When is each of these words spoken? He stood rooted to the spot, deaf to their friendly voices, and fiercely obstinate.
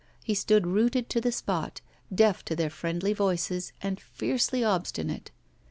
He 0.23 0.33
stood 0.33 0.65
rooted 0.65 1.09
to 1.11 1.21
the 1.21 1.31
spot, 1.31 1.79
deaf 2.11 2.43
to 2.45 2.55
their 2.55 2.71
friendly 2.71 3.13
voices, 3.13 3.71
and 3.83 3.99
fiercely 4.01 4.63
obstinate. 4.63 5.29